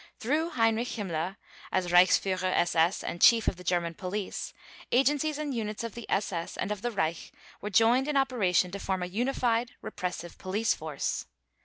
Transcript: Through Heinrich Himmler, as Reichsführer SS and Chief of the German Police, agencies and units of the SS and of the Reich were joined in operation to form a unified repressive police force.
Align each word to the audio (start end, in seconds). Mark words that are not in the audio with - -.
Through 0.19 0.49
Heinrich 0.57 0.87
Himmler, 0.95 1.37
as 1.71 1.85
Reichsführer 1.91 2.51
SS 2.55 3.03
and 3.03 3.21
Chief 3.21 3.47
of 3.47 3.57
the 3.57 3.63
German 3.63 3.93
Police, 3.93 4.51
agencies 4.91 5.37
and 5.37 5.53
units 5.53 5.83
of 5.83 5.93
the 5.93 6.07
SS 6.09 6.57
and 6.57 6.71
of 6.71 6.81
the 6.81 6.89
Reich 6.89 7.31
were 7.61 7.69
joined 7.69 8.07
in 8.07 8.17
operation 8.17 8.71
to 8.71 8.79
form 8.79 9.03
a 9.03 9.05
unified 9.05 9.73
repressive 9.79 10.39
police 10.39 10.73
force. 10.73 11.27